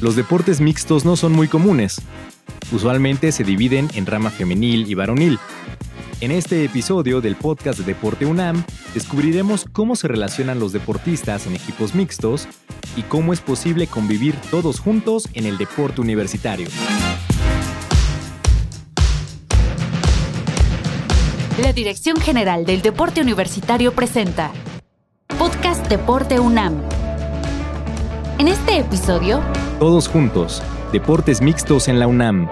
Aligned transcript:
los 0.00 0.14
deportes 0.16 0.60
mixtos 0.60 1.04
no 1.04 1.16
son 1.16 1.32
muy 1.32 1.48
comunes. 1.48 2.00
Usualmente 2.72 3.32
se 3.32 3.44
dividen 3.44 3.88
en 3.94 4.06
rama 4.06 4.30
femenil 4.30 4.88
y 4.88 4.94
varonil. 4.94 5.38
En 6.20 6.30
este 6.30 6.64
episodio 6.64 7.20
del 7.20 7.36
podcast 7.36 7.78
de 7.78 7.84
Deporte 7.84 8.26
UNAM, 8.26 8.64
descubriremos 8.94 9.66
cómo 9.70 9.96
se 9.96 10.08
relacionan 10.08 10.58
los 10.58 10.72
deportistas 10.72 11.46
en 11.46 11.54
equipos 11.54 11.94
mixtos 11.94 12.48
y 12.96 13.02
cómo 13.02 13.32
es 13.32 13.40
posible 13.40 13.86
convivir 13.86 14.34
todos 14.50 14.80
juntos 14.80 15.28
en 15.34 15.46
el 15.46 15.58
deporte 15.58 16.00
universitario. 16.00 16.68
La 21.62 21.72
Dirección 21.72 22.20
General 22.20 22.64
del 22.64 22.82
Deporte 22.82 23.20
Universitario 23.20 23.92
presenta 23.92 24.52
Podcast 25.38 25.86
Deporte 25.88 26.38
UNAM. 26.38 26.97
En 28.38 28.46
este 28.46 28.78
episodio, 28.78 29.40
Todos 29.80 30.06
juntos, 30.06 30.62
deportes 30.92 31.42
mixtos 31.42 31.88
en 31.88 31.98
la 31.98 32.06
UNAM. 32.06 32.48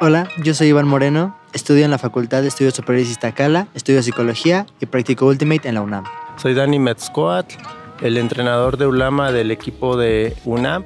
Hola, 0.00 0.30
yo 0.42 0.54
soy 0.54 0.68
Iván 0.68 0.88
Moreno, 0.88 1.36
estudio 1.52 1.84
en 1.84 1.90
la 1.90 1.98
Facultad 1.98 2.40
de 2.40 2.48
Estudios 2.48 2.72
Superiores 2.72 3.10
Iztacala, 3.10 3.68
estudio 3.74 4.02
Psicología 4.02 4.64
y 4.80 4.86
practico 4.86 5.26
Ultimate 5.26 5.68
en 5.68 5.74
la 5.74 5.82
UNAM. 5.82 6.04
Soy 6.38 6.54
Dani 6.54 6.78
Metzcoatl, 6.78 7.56
el 8.00 8.16
entrenador 8.16 8.78
de 8.78 8.86
Ulama 8.86 9.30
del 9.30 9.50
equipo 9.50 9.98
de 9.98 10.34
UNAM. 10.46 10.84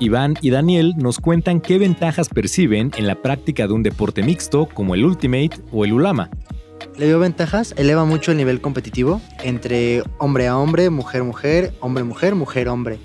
Iván 0.00 0.34
y 0.40 0.50
Daniel 0.50 0.94
nos 0.96 1.20
cuentan 1.20 1.60
qué 1.60 1.78
ventajas 1.78 2.28
perciben 2.28 2.90
en 2.96 3.06
la 3.06 3.14
práctica 3.14 3.68
de 3.68 3.72
un 3.72 3.84
deporte 3.84 4.24
mixto 4.24 4.66
como 4.66 4.96
el 4.96 5.04
Ultimate 5.04 5.52
o 5.70 5.84
el 5.84 5.92
Ulama. 5.92 6.28
Le 6.96 7.06
veo 7.06 7.18
ventajas, 7.18 7.74
eleva 7.78 8.04
mucho 8.04 8.32
el 8.32 8.36
nivel 8.36 8.60
competitivo 8.60 9.20
entre 9.42 10.02
hombre 10.18 10.46
a 10.48 10.58
hombre, 10.58 10.90
mujer 10.90 11.24
mujer, 11.24 11.74
hombre 11.80 12.04
mujer, 12.04 12.34
mujer 12.34 12.68
hombre. 12.68 12.98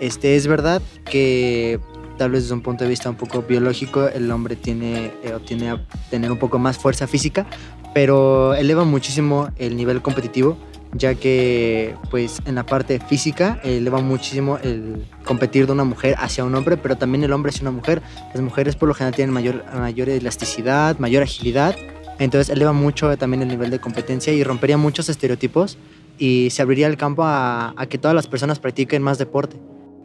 Este 0.00 0.36
es 0.36 0.46
verdad 0.46 0.80
que 1.04 1.78
tal 2.16 2.30
vez 2.30 2.44
desde 2.44 2.54
un 2.54 2.62
punto 2.62 2.84
de 2.84 2.90
vista 2.90 3.10
un 3.10 3.16
poco 3.16 3.42
biológico 3.42 4.08
el 4.08 4.30
hombre 4.30 4.56
tiene 4.56 5.12
eh, 5.22 5.36
tiene 5.44 5.70
a 5.70 5.86
tener 6.10 6.30
un 6.30 6.38
poco 6.38 6.58
más 6.58 6.78
fuerza 6.78 7.06
física, 7.06 7.46
pero 7.92 8.54
eleva 8.54 8.84
muchísimo 8.84 9.50
el 9.58 9.76
nivel 9.76 10.00
competitivo 10.00 10.56
ya 10.94 11.14
que 11.14 11.94
pues 12.10 12.40
en 12.46 12.54
la 12.54 12.64
parte 12.64 13.00
física 13.00 13.60
eleva 13.64 14.00
muchísimo 14.00 14.58
el 14.62 15.06
competir 15.24 15.66
de 15.66 15.72
una 15.72 15.84
mujer 15.84 16.14
hacia 16.18 16.44
un 16.44 16.54
hombre, 16.54 16.76
pero 16.76 16.96
también 16.96 17.24
el 17.24 17.32
hombre 17.32 17.50
hacia 17.50 17.62
una 17.62 17.72
mujer. 17.72 18.00
Las 18.32 18.42
mujeres 18.42 18.76
por 18.76 18.88
lo 18.88 18.94
general 18.94 19.14
tienen 19.14 19.34
mayor, 19.34 19.64
mayor 19.74 20.08
elasticidad, 20.08 20.98
mayor 20.98 21.24
agilidad, 21.24 21.74
entonces 22.18 22.54
eleva 22.54 22.72
mucho 22.72 23.16
también 23.16 23.42
el 23.42 23.48
nivel 23.48 23.70
de 23.70 23.78
competencia 23.78 24.32
y 24.32 24.44
rompería 24.44 24.76
muchos 24.76 25.08
estereotipos 25.08 25.78
y 26.18 26.50
se 26.50 26.62
abriría 26.62 26.86
el 26.86 26.96
campo 26.96 27.22
a, 27.24 27.74
que 27.88 27.98
todas 27.98 28.14
las 28.14 28.26
personas 28.26 28.58
practiquen 28.58 29.02
más 29.02 29.18
deporte. 29.18 29.56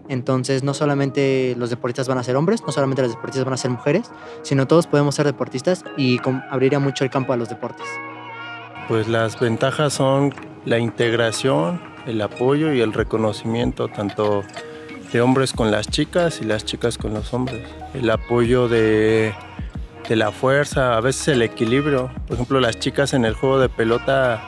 Entonces 0.07 0.63
no 0.63 0.73
solamente 0.73 1.55
los 1.57 1.69
deportistas 1.69 2.07
van 2.07 2.17
a 2.17 2.23
ser 2.23 2.35
hombres, 2.35 2.63
no 2.65 2.71
solamente 2.71 3.03
los 3.03 3.11
deportistas 3.11 3.45
van 3.45 3.53
a 3.53 3.57
ser 3.57 3.69
mujeres, 3.69 4.09
sino 4.41 4.65
todos 4.67 4.87
podemos 4.87 5.13
ser 5.13 5.27
deportistas 5.27 5.83
y 5.97 6.19
abriría 6.49 6.80
mucho 6.80 7.03
el 7.03 7.11
campo 7.11 7.31
a 7.31 7.37
los 7.37 7.47
deportes. 7.47 7.85
Pues 8.87 9.07
las 9.07 9.39
ventajas 9.39 9.93
son 9.93 10.33
la 10.65 10.80
integración, 10.80 11.80
el 12.07 12.19
apoyo 12.21 12.73
y 12.73 12.81
el 12.81 12.91
reconocimiento 12.91 13.87
tanto 13.87 14.43
de 15.13 15.21
hombres 15.21 15.53
con 15.53 15.69
las 15.69 15.87
chicas 15.87 16.41
y 16.41 16.45
las 16.45 16.65
chicas 16.65 16.97
con 16.97 17.13
los 17.13 17.31
hombres. 17.31 17.67
El 17.93 18.09
apoyo 18.09 18.67
de, 18.67 19.31
de 20.09 20.15
la 20.15 20.31
fuerza, 20.31 20.97
a 20.97 21.02
veces 21.02 21.29
el 21.29 21.43
equilibrio. 21.43 22.09
Por 22.27 22.33
ejemplo, 22.33 22.59
las 22.59 22.79
chicas 22.79 23.13
en 23.13 23.25
el 23.25 23.35
juego 23.35 23.59
de 23.59 23.69
pelota 23.69 24.41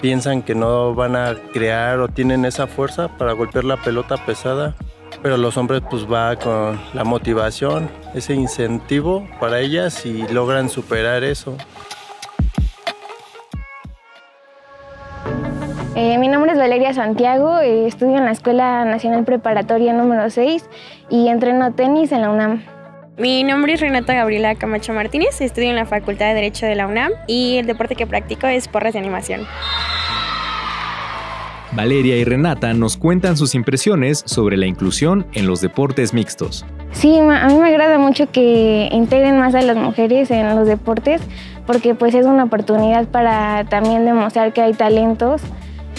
piensan 0.00 0.42
que 0.42 0.54
no 0.54 0.94
van 0.94 1.16
a 1.16 1.34
crear 1.54 1.98
o 2.00 2.08
tienen 2.08 2.44
esa 2.44 2.66
fuerza 2.66 3.08
para 3.16 3.32
golpear 3.32 3.64
la 3.64 3.78
pelota 3.78 4.18
pesada, 4.26 4.74
pero 5.22 5.38
los 5.38 5.56
hombres 5.56 5.80
pues 5.88 6.04
va 6.04 6.36
con 6.36 6.78
la 6.92 7.02
motivación, 7.02 7.88
ese 8.14 8.34
incentivo 8.34 9.26
para 9.40 9.60
ellas 9.60 10.04
y 10.04 10.28
logran 10.28 10.68
superar 10.68 11.24
eso. 11.24 11.56
Eh, 15.96 16.18
mi 16.18 16.28
nombre 16.28 16.52
es 16.52 16.58
Valeria 16.58 16.92
Santiago, 16.92 17.60
eh, 17.60 17.86
estudio 17.86 18.18
en 18.18 18.26
la 18.26 18.32
Escuela 18.32 18.84
Nacional 18.84 19.24
Preparatoria 19.24 19.94
número 19.94 20.28
6 20.28 20.68
y 21.08 21.28
entreno 21.28 21.72
tenis 21.72 22.12
en 22.12 22.20
la 22.20 22.30
UNAM. 22.30 22.73
Mi 23.16 23.44
nombre 23.44 23.74
es 23.74 23.80
Renata 23.80 24.12
Gabriela 24.12 24.56
Camacho 24.56 24.92
Martínez, 24.92 25.40
estudio 25.40 25.70
en 25.70 25.76
la 25.76 25.86
Facultad 25.86 26.26
de 26.26 26.34
Derecho 26.34 26.66
de 26.66 26.74
la 26.74 26.88
UNAM 26.88 27.12
y 27.28 27.58
el 27.58 27.66
deporte 27.66 27.94
que 27.94 28.08
practico 28.08 28.48
es 28.48 28.66
porras 28.66 28.94
de 28.94 28.98
animación. 28.98 29.46
Valeria 31.70 32.16
y 32.16 32.24
Renata 32.24 32.74
nos 32.74 32.96
cuentan 32.96 33.36
sus 33.36 33.54
impresiones 33.54 34.24
sobre 34.26 34.56
la 34.56 34.66
inclusión 34.66 35.26
en 35.32 35.46
los 35.46 35.60
deportes 35.60 36.12
mixtos. 36.12 36.66
Sí, 36.90 37.16
a 37.16 37.46
mí 37.46 37.54
me 37.54 37.68
agrada 37.68 37.98
mucho 37.98 38.32
que 38.32 38.88
integren 38.90 39.38
más 39.38 39.54
a 39.54 39.62
las 39.62 39.76
mujeres 39.76 40.32
en 40.32 40.56
los 40.56 40.66
deportes 40.66 41.20
porque 41.68 41.94
pues 41.94 42.16
es 42.16 42.26
una 42.26 42.44
oportunidad 42.44 43.06
para 43.06 43.62
también 43.64 44.04
demostrar 44.04 44.52
que 44.52 44.60
hay 44.60 44.72
talentos 44.72 45.40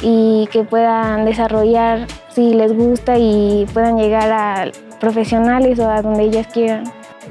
y 0.02 0.50
que 0.52 0.66
puedan 0.66 1.24
desarrollar 1.24 2.08
si 2.28 2.54
les 2.54 2.74
gusta 2.74 3.18
y 3.18 3.66
puedan 3.74 3.98
llegar 3.98 4.30
a 4.34 4.72
profesionales 5.00 5.80
o 5.80 5.90
a 5.90 6.02
donde 6.02 6.24
ellas 6.24 6.48
quieran. 6.48 6.84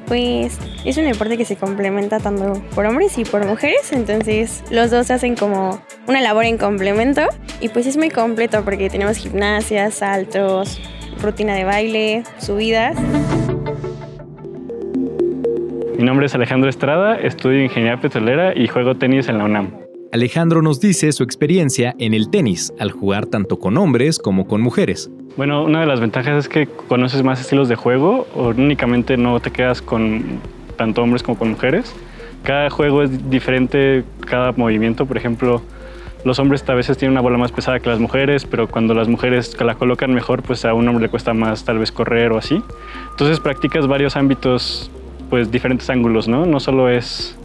Pues 0.06 0.58
es 0.84 0.96
un 0.98 1.04
deporte 1.04 1.38
que 1.38 1.44
se 1.44 1.56
complementa 1.56 2.20
tanto 2.20 2.62
por 2.74 2.84
hombres 2.84 3.16
y 3.18 3.24
por 3.24 3.44
mujeres, 3.46 3.92
entonces 3.92 4.62
los 4.70 4.90
dos 4.90 5.10
hacen 5.10 5.34
como 5.34 5.80
una 6.06 6.20
labor 6.20 6.44
en 6.44 6.58
complemento 6.58 7.22
y 7.60 7.70
pues 7.70 7.86
es 7.86 7.96
muy 7.96 8.10
completo 8.10 8.62
porque 8.64 8.90
tenemos 8.90 9.16
gimnasia, 9.16 9.90
saltos, 9.90 10.80
rutina 11.22 11.54
de 11.54 11.64
baile, 11.64 12.22
subidas. 12.38 12.96
Mi 15.96 16.04
nombre 16.04 16.26
es 16.26 16.34
Alejandro 16.34 16.68
Estrada, 16.68 17.16
estudio 17.16 17.62
Ingeniería 17.62 18.00
Petrolera 18.00 18.52
y 18.54 18.68
juego 18.68 18.96
tenis 18.96 19.28
en 19.28 19.38
la 19.38 19.44
UNAM. 19.44 19.83
Alejandro 20.14 20.62
nos 20.62 20.78
dice 20.78 21.10
su 21.10 21.24
experiencia 21.24 21.96
en 21.98 22.14
el 22.14 22.30
tenis 22.30 22.72
al 22.78 22.92
jugar 22.92 23.26
tanto 23.26 23.58
con 23.58 23.76
hombres 23.76 24.20
como 24.20 24.46
con 24.46 24.60
mujeres. 24.60 25.10
Bueno, 25.36 25.64
una 25.64 25.80
de 25.80 25.86
las 25.86 25.98
ventajas 25.98 26.44
es 26.44 26.48
que 26.48 26.68
conoces 26.68 27.24
más 27.24 27.40
estilos 27.40 27.68
de 27.68 27.74
juego, 27.74 28.24
o 28.36 28.50
únicamente 28.50 29.16
no 29.16 29.40
te 29.40 29.50
quedas 29.50 29.82
con 29.82 30.22
tanto 30.76 31.02
hombres 31.02 31.24
como 31.24 31.36
con 31.36 31.50
mujeres. 31.50 31.92
Cada 32.44 32.70
juego 32.70 33.02
es 33.02 33.28
diferente, 33.28 34.04
cada 34.20 34.52
movimiento, 34.52 35.04
por 35.04 35.16
ejemplo, 35.16 35.62
los 36.24 36.38
hombres 36.38 36.62
a 36.68 36.74
veces 36.74 36.96
tienen 36.96 37.10
una 37.14 37.20
bola 37.20 37.36
más 37.36 37.50
pesada 37.50 37.80
que 37.80 37.88
las 37.88 37.98
mujeres, 37.98 38.44
pero 38.44 38.68
cuando 38.68 38.94
las 38.94 39.08
mujeres 39.08 39.60
la 39.60 39.74
colocan 39.74 40.14
mejor, 40.14 40.44
pues 40.44 40.64
a 40.64 40.74
un 40.74 40.86
hombre 40.86 41.06
le 41.06 41.10
cuesta 41.10 41.34
más 41.34 41.64
tal 41.64 41.80
vez 41.80 41.90
correr 41.90 42.30
o 42.30 42.38
así. 42.38 42.62
Entonces 43.10 43.40
practicas 43.40 43.88
varios 43.88 44.14
ámbitos, 44.14 44.92
pues 45.28 45.50
diferentes 45.50 45.90
ángulos, 45.90 46.28
¿no? 46.28 46.46
No 46.46 46.60
solo 46.60 46.88
es 46.88 47.36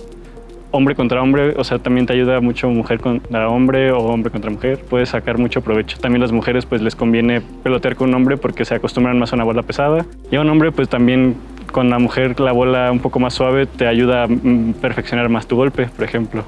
hombre 0.72 0.96
contra 0.96 1.22
hombre, 1.22 1.54
o 1.58 1.64
sea, 1.64 1.80
también 1.80 2.06
te 2.06 2.14
ayuda 2.14 2.42
mucho 2.42 2.70
mujer 2.70 3.00
contra 3.00 3.50
hombre 3.50 3.92
o 3.92 4.00
hombre 4.00 4.32
contra 4.32 4.52
mujer. 4.52 4.80
Puedes 4.90 5.10
sacar 5.10 5.38
mucho 5.38 5.62
provecho. 5.62 5.98
También 6.00 6.22
las 6.22 6.32
mujeres, 6.32 6.66
pues 6.66 6.82
les 6.82 6.96
conviene 6.96 7.42
pelotear 7.42 7.96
con 7.96 8.10
un 8.10 8.16
hombre 8.16 8.38
porque 8.38 8.66
se 8.66 8.76
acostumbran 8.76 9.18
más 9.18 9.34
a 9.34 9.36
una 9.36 9.44
bola 9.44 9.64
pesada. 9.64 10.06
Y 10.32 10.36
a 10.36 10.42
un 10.42 10.50
hombre, 10.50 10.72
pues 10.72 10.90
también 10.90 11.36
con 11.72 11.90
la 11.90 12.00
mujer 12.00 12.40
la 12.40 12.52
bola 12.52 12.92
un 12.92 13.00
poco 13.00 13.20
más 13.20 13.34
suave 13.34 13.66
te 13.66 13.88
ayuda 13.88 14.24
a 14.24 14.28
mm, 14.28 14.74
perfeccionar 14.82 15.30
más 15.30 15.48
tu 15.48 15.56
golpe, 15.56 15.88
por 15.88 16.06
ejemplo. 16.06 16.44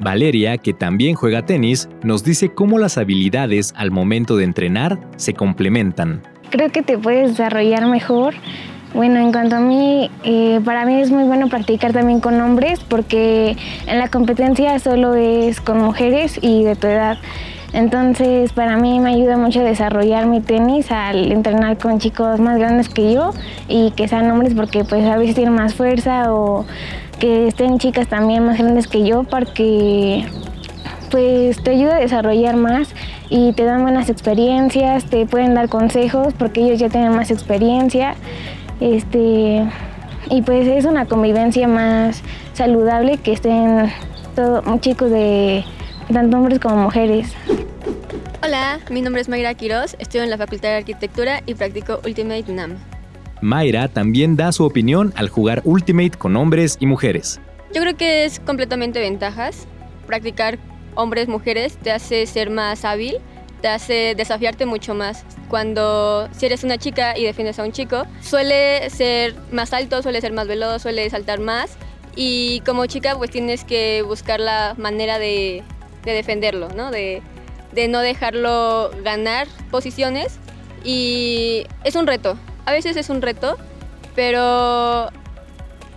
Valeria, 0.00 0.56
que 0.56 0.72
también 0.72 1.14
juega 1.14 1.44
tenis, 1.44 1.88
nos 2.02 2.24
dice 2.24 2.48
cómo 2.54 2.78
las 2.78 2.96
habilidades 2.96 3.74
al 3.76 3.90
momento 3.90 4.36
de 4.36 4.44
entrenar 4.44 4.98
se 5.16 5.34
complementan. 5.34 6.22
Creo 6.48 6.70
que 6.70 6.82
te 6.82 6.96
puedes 6.96 7.30
desarrollar 7.30 7.86
mejor. 7.86 8.34
Bueno, 8.92 9.20
en 9.20 9.30
cuanto 9.30 9.56
a 9.56 9.60
mí, 9.60 10.10
eh, 10.24 10.60
para 10.64 10.84
mí 10.84 11.00
es 11.00 11.12
muy 11.12 11.22
bueno 11.22 11.48
practicar 11.48 11.92
también 11.92 12.20
con 12.20 12.40
hombres 12.40 12.80
porque 12.80 13.56
en 13.86 13.98
la 13.98 14.08
competencia 14.08 14.76
solo 14.80 15.14
es 15.14 15.60
con 15.60 15.78
mujeres 15.78 16.38
y 16.42 16.64
de 16.64 16.74
tu 16.74 16.88
edad. 16.88 17.18
Entonces, 17.72 18.52
para 18.52 18.76
mí 18.76 18.98
me 18.98 19.10
ayuda 19.10 19.36
mucho 19.36 19.60
a 19.60 19.62
desarrollar 19.62 20.26
mi 20.26 20.40
tenis 20.40 20.90
al 20.90 21.30
entrenar 21.30 21.78
con 21.78 22.00
chicos 22.00 22.40
más 22.40 22.58
grandes 22.58 22.88
que 22.88 23.12
yo 23.12 23.30
y 23.68 23.92
que 23.92 24.08
sean 24.08 24.28
hombres 24.28 24.54
porque 24.54 24.82
pues 24.82 25.04
a 25.06 25.16
veces 25.16 25.36
tienen 25.36 25.54
más 25.54 25.74
fuerza 25.74 26.32
o 26.32 26.66
que 27.20 27.46
estén 27.46 27.78
chicas 27.78 28.08
también 28.08 28.44
más 28.44 28.58
grandes 28.58 28.88
que 28.88 29.06
yo 29.06 29.22
porque 29.22 30.26
pues 31.12 31.62
te 31.62 31.70
ayuda 31.70 31.96
a 31.96 32.00
desarrollar 32.00 32.56
más 32.56 32.88
y 33.28 33.52
te 33.52 33.64
dan 33.64 33.82
buenas 33.82 34.10
experiencias, 34.10 35.04
te 35.04 35.26
pueden 35.26 35.54
dar 35.54 35.68
consejos 35.68 36.34
porque 36.36 36.62
ellos 36.62 36.80
ya 36.80 36.88
tienen 36.88 37.14
más 37.14 37.30
experiencia. 37.30 38.14
Este, 38.80 39.68
y 40.30 40.42
pues 40.42 40.66
es 40.66 40.84
una 40.84 41.06
convivencia 41.06 41.68
más 41.68 42.22
saludable 42.54 43.18
que 43.18 43.32
estén 43.32 43.90
todos 44.34 44.64
chicos 44.80 45.10
de 45.10 45.64
tanto 46.12 46.38
hombres 46.38 46.58
como 46.58 46.76
mujeres. 46.76 47.34
Hola, 48.42 48.80
mi 48.90 49.02
nombre 49.02 49.20
es 49.20 49.28
Mayra 49.28 49.54
Quiroz, 49.54 49.94
estudio 49.98 50.24
en 50.24 50.30
la 50.30 50.38
Facultad 50.38 50.70
de 50.70 50.76
Arquitectura 50.76 51.42
y 51.46 51.54
practico 51.54 52.00
Ultimate 52.04 52.50
UNAM. 52.50 52.78
Mayra 53.42 53.88
también 53.88 54.36
da 54.36 54.50
su 54.52 54.64
opinión 54.64 55.12
al 55.16 55.28
jugar 55.28 55.62
Ultimate 55.64 56.12
con 56.12 56.36
hombres 56.36 56.76
y 56.80 56.86
mujeres. 56.86 57.40
Yo 57.74 57.82
creo 57.82 57.96
que 57.96 58.24
es 58.24 58.40
completamente 58.40 58.98
ventajas, 58.98 59.66
practicar 60.06 60.58
hombres, 60.94 61.28
mujeres, 61.28 61.76
te 61.76 61.92
hace 61.92 62.26
ser 62.26 62.50
más 62.50 62.84
hábil, 62.84 63.18
te 63.60 63.68
hace 63.68 64.14
desafiarte 64.16 64.66
mucho 64.66 64.94
más. 64.94 65.24
Cuando 65.48 66.28
si 66.32 66.46
eres 66.46 66.64
una 66.64 66.78
chica 66.78 67.16
y 67.16 67.24
defiendes 67.24 67.58
a 67.58 67.64
un 67.64 67.72
chico, 67.72 68.04
suele 68.20 68.88
ser 68.90 69.34
más 69.52 69.72
alto, 69.72 70.02
suele 70.02 70.20
ser 70.20 70.32
más 70.32 70.46
veloz, 70.46 70.82
suele 70.82 71.08
saltar 71.10 71.40
más. 71.40 71.76
Y 72.16 72.60
como 72.60 72.86
chica 72.86 73.14
pues 73.16 73.30
tienes 73.30 73.64
que 73.64 74.02
buscar 74.02 74.40
la 74.40 74.74
manera 74.76 75.18
de, 75.18 75.62
de 76.04 76.12
defenderlo, 76.12 76.68
¿no? 76.70 76.90
De, 76.90 77.22
de 77.72 77.88
no 77.88 78.00
dejarlo 78.00 78.90
ganar 79.02 79.46
posiciones. 79.70 80.38
Y 80.82 81.66
es 81.84 81.94
un 81.94 82.06
reto, 82.06 82.38
a 82.64 82.72
veces 82.72 82.96
es 82.96 83.10
un 83.10 83.20
reto, 83.20 83.58
pero 84.14 85.10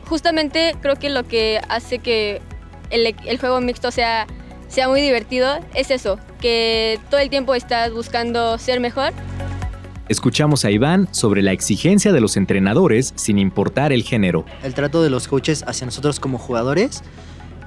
justamente 0.07 0.75
creo 0.81 0.97
que 0.97 1.09
lo 1.09 1.23
que 1.23 1.61
hace 1.69 1.99
que 1.99 2.41
el, 2.89 3.15
el 3.25 3.39
juego 3.39 3.61
mixto 3.61 3.91
sea, 3.91 4.27
sea 4.67 4.89
muy 4.89 5.01
divertido 5.01 5.57
es 5.73 5.89
eso, 5.89 6.19
que 6.43 6.99
todo 7.09 7.21
el 7.21 7.29
tiempo 7.29 7.55
estás 7.55 7.93
buscando 7.93 8.57
ser 8.57 8.81
mejor. 8.81 9.13
Escuchamos 10.09 10.65
a 10.65 10.71
Iván 10.71 11.07
sobre 11.11 11.41
la 11.41 11.53
exigencia 11.53 12.11
de 12.11 12.19
los 12.19 12.35
entrenadores 12.35 13.13
sin 13.15 13.39
importar 13.39 13.93
el 13.93 14.03
género. 14.03 14.43
El 14.61 14.73
trato 14.73 15.01
de 15.01 15.09
los 15.09 15.29
coaches 15.29 15.63
hacia 15.65 15.85
nosotros 15.85 16.19
como 16.19 16.37
jugadores 16.37 17.01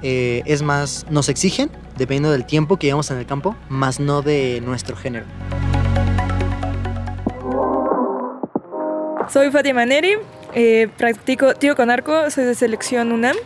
eh, 0.03 0.43
es 0.45 0.61
más, 0.61 1.07
nos 1.09 1.27
exigen, 1.27 1.71
dependiendo 1.97 2.29
del 2.29 2.45
tiempo 2.45 2.77
que 2.77 2.85
llevamos 2.85 3.09
en 3.09 3.17
el 3.17 3.25
campo, 3.25 3.55
más 3.67 3.99
no 3.99 4.21
de 4.21 4.61
nuestro 4.63 4.95
género. 4.95 5.25
Soy 9.27 9.49
Fátima 9.49 9.87
Neri, 9.87 10.17
eh, 10.53 10.87
practico 10.95 11.55
tiro 11.55 11.75
con 11.75 11.89
arco, 11.89 12.29
soy 12.29 12.43
de 12.43 12.53
selección 12.53 13.11
UNAM. 13.11 13.37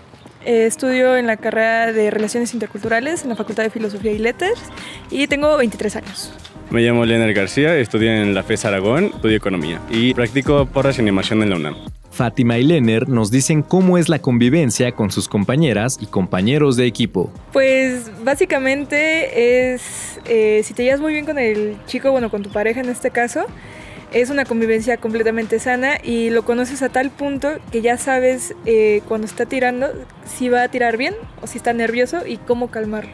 Eh, 0.45 0.65
estudio 0.65 1.17
en 1.17 1.27
la 1.27 1.37
carrera 1.37 1.93
de 1.93 2.09
Relaciones 2.09 2.53
Interculturales 2.53 3.23
en 3.23 3.29
la 3.29 3.35
Facultad 3.35 3.63
de 3.63 3.69
Filosofía 3.69 4.11
y 4.11 4.17
Letras 4.17 4.53
y 5.11 5.27
tengo 5.27 5.55
23 5.57 5.95
años. 5.97 6.33
Me 6.71 6.81
llamo 6.81 7.05
Leonel 7.05 7.33
García, 7.33 7.77
estudio 7.77 8.11
en 8.11 8.33
la 8.33 8.43
FES 8.43 8.65
Aragón, 8.65 9.11
estudio 9.13 9.37
Economía 9.37 9.79
y 9.89 10.13
practico 10.13 10.65
porras 10.65 10.97
y 10.97 11.01
animación 11.01 11.43
en 11.43 11.49
la 11.51 11.57
UNAM. 11.57 11.75
Fátima 12.11 12.57
y 12.57 12.63
Lener 12.63 13.07
nos 13.07 13.29
dicen 13.29 13.61
cómo 13.61 13.97
es 13.97 14.09
la 14.09 14.19
convivencia 14.19 14.91
con 14.93 15.11
sus 15.11 15.27
compañeras 15.27 15.97
y 16.01 16.07
compañeros 16.07 16.75
de 16.75 16.85
equipo. 16.85 17.31
Pues 17.53 18.11
básicamente 18.23 19.73
es, 19.73 20.19
eh, 20.25 20.61
si 20.63 20.73
te 20.73 20.83
llevas 20.83 21.01
muy 21.01 21.13
bien 21.13 21.25
con 21.25 21.37
el 21.37 21.77
chico, 21.85 22.11
bueno, 22.11 22.29
con 22.29 22.41
tu 22.41 22.49
pareja 22.49 22.81
en 22.81 22.89
este 22.89 23.11
caso, 23.11 23.45
es 24.11 24.29
una 24.29 24.45
convivencia 24.45 24.97
completamente 24.97 25.59
sana 25.59 25.97
y 26.03 26.29
lo 26.29 26.43
conoces 26.43 26.81
a 26.81 26.89
tal 26.89 27.09
punto 27.11 27.59
que 27.71 27.81
ya 27.81 27.97
sabes 27.97 28.53
eh, 28.65 29.01
cuando 29.07 29.25
está 29.25 29.45
tirando 29.45 29.87
si 30.25 30.49
va 30.49 30.63
a 30.63 30.67
tirar 30.67 30.97
bien 30.97 31.15
o 31.41 31.47
si 31.47 31.57
está 31.57 31.73
nervioso 31.73 32.25
y 32.25 32.37
cómo 32.37 32.69
calmarlo. 32.69 33.11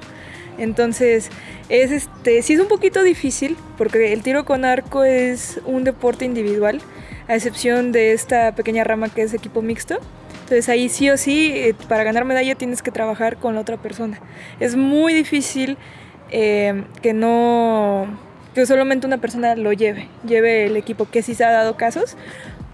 Entonces, 0.58 1.30
es 1.70 1.92
este, 1.92 2.42
sí 2.42 2.54
es 2.54 2.60
un 2.60 2.68
poquito 2.68 3.04
difícil 3.04 3.58
porque 3.78 4.12
el 4.12 4.24
tiro 4.24 4.44
con 4.44 4.66
arco 4.66 5.04
es 5.04 5.62
un 5.66 5.84
deporte 5.84 6.26
individual, 6.26 6.82
a 7.28 7.36
excepción 7.36 7.92
de 7.92 8.14
esta 8.14 8.56
pequeña 8.56 8.84
rama 8.84 9.10
que 9.10 9.22
es 9.22 9.34
equipo 9.34 9.62
mixto. 9.62 10.00
Entonces 10.32 10.70
ahí 10.70 10.90
sí 10.90 11.10
o 11.10 11.18
sí, 11.18 11.52
eh, 11.54 11.76
para 11.90 12.04
ganar 12.06 12.26
medalla 12.26 12.56
tienes 12.56 12.82
que 12.82 12.90
trabajar 12.90 13.38
con 13.38 13.54
la 13.54 13.62
otra 13.62 13.78
persona. 13.78 14.20
Es 14.60 14.76
muy 14.76 15.14
difícil 15.14 15.78
eh, 16.32 16.86
que 17.02 17.14
no 17.14 18.08
que 18.58 18.66
solamente 18.66 19.06
una 19.06 19.20
persona 19.20 19.56
lo 19.56 19.72
lleve, 19.72 20.08
lleve 20.28 20.66
el 20.66 20.78
equipo, 20.78 21.08
que 21.08 21.22
sí 21.22 21.36
se 21.36 21.44
ha 21.44 21.52
dado 21.52 21.78
casos, 21.78 22.18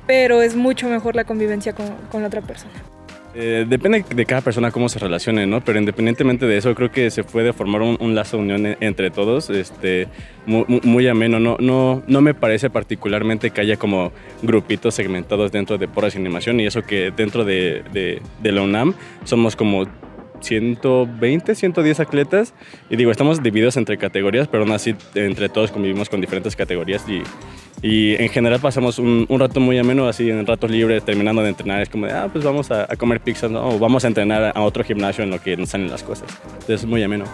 pero 0.08 0.42
es 0.42 0.56
mucho 0.56 0.88
mejor 0.88 1.14
la 1.14 1.26
convivencia 1.26 1.74
con, 1.74 1.88
con 2.10 2.22
la 2.22 2.30
otra 2.30 2.40
persona. 2.40 2.72
Eh, 3.36 3.66
depende 3.68 4.06
de 4.16 4.26
cada 4.26 4.40
persona 4.40 4.72
cómo 4.72 4.88
se 4.88 4.98
relacione, 4.98 5.46
¿no? 5.46 5.60
Pero 5.60 5.80
independientemente 5.80 6.46
de 6.46 6.56
eso, 6.56 6.74
creo 6.74 6.90
que 6.90 7.12
se 7.12 7.26
puede 7.26 7.52
formar 7.52 7.82
un, 7.82 7.98
un 8.00 8.16
lazo 8.16 8.38
de 8.38 8.44
unión 8.44 8.78
entre 8.80 9.12
todos, 9.12 9.50
este, 9.50 10.08
muy, 10.46 10.64
muy, 10.84 11.06
ameno. 11.08 11.42
No, 11.42 11.58
no, 11.60 12.02
no 12.08 12.22
me 12.22 12.34
parece 12.34 12.70
particularmente 12.70 13.52
que 13.52 13.60
haya 13.60 13.76
como 13.76 14.14
grupitos 14.42 14.96
segmentados 14.96 15.52
dentro 15.52 15.78
de 15.78 15.90
Porras 15.90 16.16
y 16.16 16.20
Animación 16.20 16.62
y 16.62 16.66
eso 16.66 16.84
que 16.84 17.12
dentro 17.12 17.44
de, 17.44 17.84
de, 17.92 18.22
de 18.42 18.52
la 18.54 18.62
UNAM 18.62 18.94
somos 19.26 19.58
como 19.58 19.86
120, 20.44 21.56
110 21.56 22.00
atletas. 22.00 22.54
Y 22.90 22.96
digo, 22.96 23.12
estamos 23.12 23.42
divididos 23.42 23.78
entre 23.78 23.98
categorías, 23.98 24.48
pero 24.48 24.64
aún 24.64 24.74
así 24.74 24.96
entre 25.16 25.50
todos 25.50 25.72
convivimos 25.72 26.10
con 26.10 26.22
diferentes 26.22 26.56
categorías 26.56 27.04
y, 27.10 27.24
y 27.82 28.16
en 28.16 28.30
general 28.30 28.60
pasamos 28.60 28.98
un, 29.00 29.28
rato 29.30 29.60
muy 29.60 29.78
ameno, 29.78 30.08
así 30.08 30.30
en 30.30 30.46
ratos 30.46 30.72
libres, 30.72 31.04
terminando 31.04 31.42
de 31.42 31.50
entrenar. 31.50 31.82
Es 31.82 31.90
como 31.90 32.06
de, 32.06 32.14
ah, 32.14 32.30
pues 32.32 32.46
vamos 32.46 32.72
a, 32.72 32.88
comer 32.96 33.20
pizza. 33.20 33.48
O 33.48 33.78
vamos 33.78 34.06
a 34.06 34.08
entrenar 34.08 34.54
a 34.56 34.62
otro 34.62 34.84
gimnasio 34.84 35.24
en 35.24 35.30
lo 35.30 35.42
que 35.42 35.58
nos 35.58 35.70
salen 35.70 35.90
las 35.90 36.04
cosas. 36.04 36.30
Es 36.68 36.86
muy 36.86 37.04
ameno. 37.04 37.26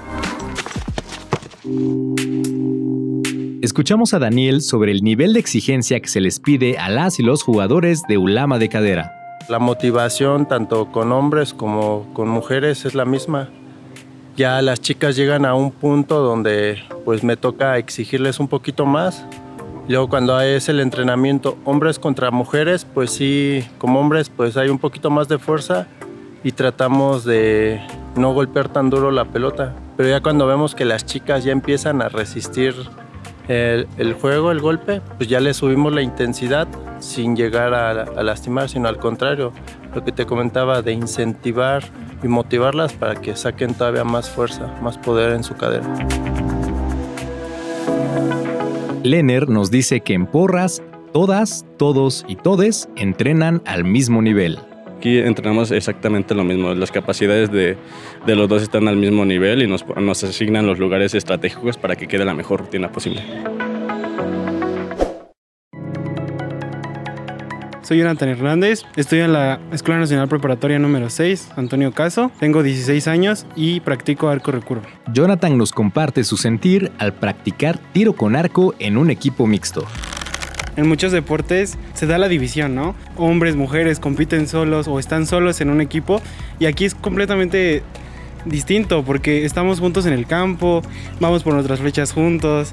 Escuchamos 3.61 4.13
a 4.15 4.19
Daniel 4.19 4.61
sobre 4.61 4.91
el 4.91 5.03
nivel 5.03 5.33
de 5.33 5.39
exigencia 5.39 5.99
que 5.99 6.07
se 6.07 6.21
les 6.21 6.39
pide 6.39 6.77
a 6.79 6.89
las 6.89 7.19
y 7.19 7.23
los 7.23 7.43
jugadores 7.43 8.01
de 8.07 8.17
Ulama 8.17 8.57
de 8.57 8.69
Cadera. 8.69 9.18
La 9.49 9.57
motivación 9.57 10.47
tanto 10.47 10.91
con 10.91 11.11
hombres 11.11 11.55
como 11.55 12.05
con 12.13 12.29
mujeres 12.29 12.85
es 12.85 12.93
la 12.93 13.03
misma. 13.03 13.49
Ya 14.37 14.61
las 14.61 14.79
chicas 14.79 15.15
llegan 15.15 15.43
a 15.43 15.55
un 15.55 15.71
punto 15.71 16.19
donde 16.19 16.83
pues 17.03 17.23
me 17.23 17.35
toca 17.35 17.79
exigirles 17.79 18.39
un 18.39 18.47
poquito 18.47 18.85
más. 18.85 19.25
Luego 19.87 20.07
cuando 20.07 20.39
es 20.39 20.69
el 20.69 20.79
entrenamiento 20.79 21.57
hombres 21.65 21.97
contra 21.97 22.29
mujeres, 22.29 22.85
pues 22.93 23.09
sí, 23.09 23.65
como 23.79 23.99
hombres 23.99 24.29
pues 24.29 24.55
hay 24.55 24.69
un 24.69 24.77
poquito 24.77 25.09
más 25.09 25.27
de 25.27 25.39
fuerza 25.39 25.87
y 26.43 26.51
tratamos 26.51 27.25
de 27.25 27.81
no 28.15 28.35
golpear 28.35 28.69
tan 28.69 28.91
duro 28.91 29.09
la 29.09 29.25
pelota. 29.25 29.73
Pero 29.97 30.09
ya 30.09 30.21
cuando 30.21 30.45
vemos 30.45 30.75
que 30.75 30.85
las 30.85 31.07
chicas 31.07 31.43
ya 31.43 31.51
empiezan 31.53 32.03
a 32.03 32.09
resistir 32.09 32.75
el, 33.49 34.13
juego, 34.13 34.51
el 34.51 34.59
golpe, 34.59 35.01
pues 35.17 35.27
ya 35.27 35.39
le 35.39 35.53
subimos 35.53 35.91
la 35.91 36.01
intensidad 36.01 36.67
sin 36.99 37.35
llegar 37.35 37.73
a, 37.73 37.89
a, 38.03 38.23
lastimar, 38.23 38.69
sino 38.69 38.87
al 38.87 38.97
contrario, 38.97 39.51
lo 39.95 40.03
que 40.03 40.11
te 40.11 40.25
comentaba 40.25 40.81
de 40.81 40.91
incentivar 40.91 41.83
y 42.21 42.27
motivarlas 42.27 42.93
para 42.93 43.15
que 43.15 43.35
saquen 43.35 43.73
todavía 43.73 44.03
más 44.03 44.29
fuerza, 44.29 44.67
más 44.81 44.97
poder 44.99 45.33
en 45.33 45.43
su 45.43 45.55
cadera. 45.55 45.87
Lenner 49.03 49.49
nos 49.49 49.71
dice 49.71 50.01
que 50.01 50.13
en 50.13 50.27
porras, 50.27 50.83
todas, 51.11 51.65
todos 51.77 52.25
y 52.27 52.35
todes 52.35 52.89
entrenan 52.97 53.63
al 53.65 53.83
mismo 53.83 54.21
nivel. 54.21 54.59
Aquí 54.99 55.17
entrenamos 55.17 55.71
exactamente 55.71 56.35
lo 56.35 56.43
mismo. 56.43 56.73
Las 56.73 56.91
capacidades 56.91 57.49
de, 57.49 57.77
de 58.25 58.35
los 58.35 58.49
dos 58.49 58.61
están 58.61 58.89
al 58.89 58.97
mismo 58.97 59.23
nivel 59.23 59.61
y 59.61 59.67
nos, 59.67 59.85
nos, 59.95 60.25
asignan 60.25 60.67
los 60.67 60.77
lugares 60.77 61.13
estratégicos 61.15 61.77
para 61.77 61.95
que 61.95 62.05
quede 62.05 62.25
la 62.25 62.33
mejor 62.33 62.59
rutina 62.59 62.91
posible. 62.91 63.23
Soy 67.81 67.99
Jonathan 67.99 68.27
Hernández, 68.27 68.83
estoy 68.97 69.19
en 69.19 69.31
la 69.31 69.61
Escuela 69.71 70.01
Nacional 70.01 70.27
Preparatoria 70.27 70.77
número 70.79 71.09
6, 71.09 71.53
Antonio 71.55 71.93
Caso, 71.93 72.29
tengo 72.37 72.61
16 72.61 73.07
años 73.07 73.45
y 73.55 73.79
practico 73.79 74.27
arco 74.27 74.51
recurvo. 74.51 74.83
Jonathan 75.13 75.57
nos 75.57 75.71
comparte 75.71 76.25
su 76.25 76.35
sentir 76.35 76.91
al 76.97 77.13
practicar 77.13 77.79
tiro 77.93 78.11
con 78.11 78.35
arco 78.35 78.75
en 78.79 78.97
un 78.97 79.11
equipo 79.11 79.47
mixto 79.47 79.87
en 80.75 80.87
muchos 80.87 81.11
deportes 81.11 81.77
se 81.93 82.07
da 82.07 82.17
la 82.17 82.27
división, 82.27 82.75
¿no? 82.75 82.95
Hombres, 83.15 83.55
mujeres 83.55 83.99
compiten 83.99 84.47
solos 84.47 84.87
o 84.87 84.99
están 84.99 85.25
solos 85.25 85.61
en 85.61 85.69
un 85.69 85.81
equipo 85.81 86.21
y 86.59 86.65
aquí 86.65 86.85
es 86.85 86.95
completamente 86.95 87.83
distinto 88.45 89.03
porque 89.03 89.45
estamos 89.45 89.79
juntos 89.79 90.05
en 90.05 90.13
el 90.13 90.25
campo, 90.25 90.81
vamos 91.19 91.43
por 91.43 91.53
nuestras 91.53 91.79
flechas 91.79 92.11
juntos, 92.11 92.71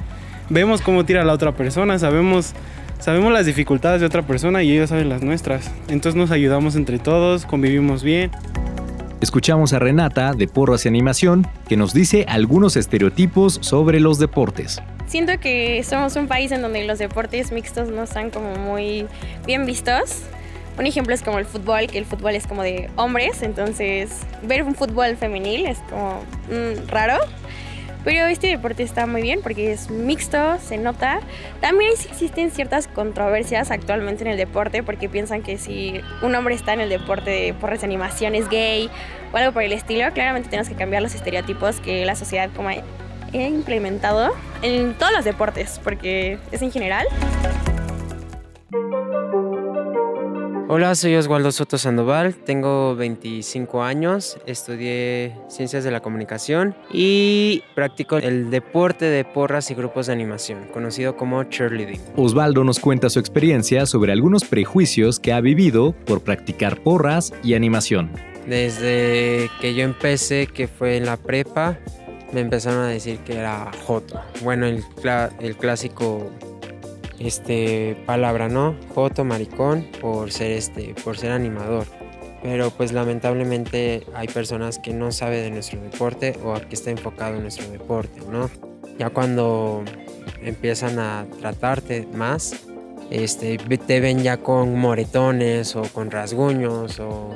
vemos 0.48 0.80
cómo 0.80 1.04
tira 1.04 1.24
la 1.24 1.32
otra 1.32 1.52
persona, 1.52 1.98
sabemos 1.98 2.54
sabemos 2.98 3.32
las 3.32 3.46
dificultades 3.46 4.00
de 4.00 4.06
otra 4.06 4.22
persona 4.22 4.62
y 4.62 4.72
ellos 4.72 4.90
saben 4.90 5.08
las 5.08 5.22
nuestras. 5.22 5.70
Entonces 5.88 6.14
nos 6.14 6.30
ayudamos 6.30 6.76
entre 6.76 6.98
todos, 6.98 7.46
convivimos 7.46 8.02
bien. 8.02 8.30
Escuchamos 9.20 9.72
a 9.72 9.78
Renata 9.78 10.32
de 10.32 10.46
Porras 10.46 10.84
y 10.84 10.88
Animación 10.88 11.46
que 11.68 11.76
nos 11.76 11.94
dice 11.94 12.26
algunos 12.28 12.76
estereotipos 12.76 13.58
sobre 13.62 13.98
los 13.98 14.18
deportes. 14.18 14.80
Siento 15.06 15.38
que 15.38 15.82
somos 15.84 16.16
un 16.16 16.26
país 16.26 16.50
en 16.50 16.62
donde 16.62 16.84
los 16.84 16.98
deportes 16.98 17.52
mixtos 17.52 17.88
no 17.88 18.02
están 18.02 18.30
como 18.30 18.56
muy 18.56 19.06
bien 19.46 19.64
vistos. 19.64 20.22
Un 20.78 20.86
ejemplo 20.86 21.14
es 21.14 21.22
como 21.22 21.38
el 21.38 21.46
fútbol, 21.46 21.86
que 21.86 21.98
el 21.98 22.04
fútbol 22.04 22.34
es 22.34 22.46
como 22.46 22.62
de 22.62 22.90
hombres, 22.96 23.42
entonces 23.42 24.10
ver 24.42 24.62
un 24.62 24.74
fútbol 24.74 25.16
femenil 25.16 25.64
es 25.66 25.78
como 25.88 26.22
mmm, 26.50 26.88
raro. 26.88 27.18
Pero 28.04 28.26
este 28.26 28.46
deporte 28.46 28.84
está 28.84 29.06
muy 29.06 29.20
bien 29.20 29.40
porque 29.42 29.72
es 29.72 29.90
mixto, 29.90 30.58
se 30.58 30.76
nota. 30.76 31.18
También 31.60 31.90
existen 32.08 32.52
ciertas 32.52 32.86
controversias 32.86 33.72
actualmente 33.72 34.22
en 34.22 34.30
el 34.30 34.36
deporte 34.36 34.84
porque 34.84 35.08
piensan 35.08 35.42
que 35.42 35.58
si 35.58 36.00
un 36.22 36.34
hombre 36.36 36.54
está 36.54 36.72
en 36.72 36.80
el 36.80 36.88
deporte 36.88 37.52
por 37.60 37.72
animación 37.72 38.36
es 38.36 38.48
gay 38.48 38.90
o 39.32 39.36
algo 39.36 39.52
por 39.52 39.62
el 39.62 39.72
estilo, 39.72 40.12
claramente 40.12 40.48
tenemos 40.48 40.68
que 40.68 40.76
cambiar 40.76 41.02
los 41.02 41.16
estereotipos 41.16 41.80
que 41.80 42.04
la 42.04 42.14
sociedad 42.14 42.48
como 42.54 42.70
he 43.32 43.48
implementado 43.48 44.32
en 44.62 44.94
todos 44.94 45.12
los 45.12 45.24
deportes, 45.24 45.80
porque 45.82 46.38
es 46.52 46.62
en 46.62 46.70
general. 46.70 47.06
Hola, 50.68 50.96
soy 50.96 51.14
Oswaldo 51.14 51.52
Soto 51.52 51.78
Sandoval, 51.78 52.34
tengo 52.34 52.96
25 52.96 53.84
años, 53.84 54.36
estudié 54.46 55.36
Ciencias 55.48 55.84
de 55.84 55.92
la 55.92 56.00
Comunicación 56.00 56.74
y 56.92 57.62
practico 57.76 58.16
el 58.16 58.50
deporte 58.50 59.04
de 59.04 59.24
porras 59.24 59.70
y 59.70 59.74
grupos 59.74 60.08
de 60.08 60.14
animación, 60.14 60.66
conocido 60.72 61.16
como 61.16 61.44
cheerleading. 61.44 62.00
Osvaldo 62.16 62.64
nos 62.64 62.80
cuenta 62.80 63.10
su 63.10 63.20
experiencia 63.20 63.86
sobre 63.86 64.10
algunos 64.10 64.44
prejuicios 64.44 65.20
que 65.20 65.32
ha 65.32 65.40
vivido 65.40 65.92
por 66.04 66.22
practicar 66.22 66.82
porras 66.82 67.32
y 67.44 67.54
animación. 67.54 68.10
Desde 68.46 69.48
que 69.60 69.74
yo 69.74 69.84
empecé, 69.84 70.48
que 70.48 70.66
fue 70.66 70.96
en 70.96 71.06
la 71.06 71.16
prepa, 71.16 71.78
me 72.32 72.40
empezaron 72.40 72.80
a 72.80 72.88
decir 72.88 73.18
que 73.20 73.38
era 73.38 73.70
joto. 73.86 74.20
Bueno, 74.42 74.66
el, 74.66 75.56
clásico 75.56 76.30
este 77.18 77.96
palabra, 78.06 78.48
¿no? 78.48 78.76
Joto, 78.94 79.24
maricón, 79.24 79.86
por 80.00 80.32
ser 80.32 80.52
este, 80.52 80.94
por 81.04 81.16
ser 81.16 81.32
animador. 81.32 81.86
Pero 82.42 82.70
pues 82.70 82.92
lamentablemente 82.92 84.06
hay 84.14 84.28
personas 84.28 84.78
que 84.78 84.92
no 84.92 85.10
saben 85.10 85.42
de 85.44 85.50
nuestro 85.50 85.80
deporte 85.80 86.38
o 86.44 86.54
que 86.54 86.74
está 86.74 86.90
enfocado 86.90 87.36
en 87.36 87.42
nuestro 87.42 87.68
deporte, 87.70 88.20
¿no? 88.30 88.50
Ya 88.98 89.10
cuando 89.10 89.82
empiezan 90.42 90.98
a 90.98 91.26
tratarte 91.40 92.06
más, 92.14 92.66
este, 93.10 93.58
te 93.58 94.00
ven 94.00 94.22
ya 94.22 94.36
con 94.36 94.78
moretones 94.78 95.76
o 95.76 95.82
con 95.82 96.10
rasguños 96.10 97.00
o 97.00 97.34